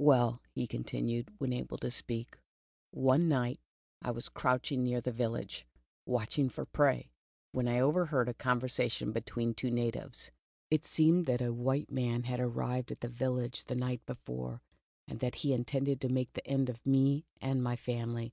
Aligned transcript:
''Well," 0.00 0.40
he 0.54 0.66
continued, 0.66 1.28
when 1.36 1.52
able 1.52 1.76
to 1.76 1.90
speak, 1.90 2.38
"one 2.90 3.28
night 3.28 3.60
I 4.00 4.12
was 4.12 4.30
crouching 4.30 4.82
near 4.82 5.02
the 5.02 5.12
village, 5.12 5.66
watching 6.06 6.48
for 6.48 6.64
prey, 6.64 7.10
when 7.52 7.68
I 7.68 7.80
overheard 7.80 8.26
a 8.30 8.32
conversation 8.32 9.12
between 9.12 9.52
two 9.52 9.70
natives. 9.70 10.30
It 10.70 10.86
seemed 10.86 11.26
that 11.26 11.42
a 11.42 11.52
white 11.52 11.88
The 11.88 11.96
Tiger 11.96 12.00
on 12.00 12.00
the 12.00 12.02
Hudson. 12.02 12.22
71 12.22 12.22
man 12.22 12.30
had 12.30 12.40
arrived 12.80 12.92
at 12.92 13.00
the 13.00 13.08
villaore 13.10 13.66
the 13.66 13.74
niuht 13.74 14.00
before, 14.06 14.62
and 15.06 15.20
that 15.20 15.34
he 15.34 15.52
intended 15.52 16.00
to 16.00 16.08
make 16.08 16.30
an 16.34 16.40
end 16.46 16.70
of 16.70 16.82
iiie 16.84 17.24
and 17.42 17.62
my 17.62 17.76
family 17.76 18.32